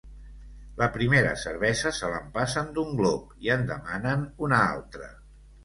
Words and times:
La 0.79 0.87
primera 0.95 1.33
cervesa 1.41 1.91
se 1.99 2.09
l'empassen 2.15 2.73
d'un 2.79 2.97
glop 3.03 3.39
i 3.47 3.55
en 3.59 3.69
demanen 3.71 4.27
una 4.49 4.67
altra. 4.75 5.15